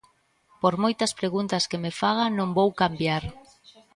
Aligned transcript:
Por 0.61 0.73
moitas 0.83 1.11
preguntas 1.19 1.67
que 1.69 1.81
me 1.83 1.91
faga 1.99 2.25
non 2.37 2.49
vou 2.57 2.69
cambiar. 2.81 3.23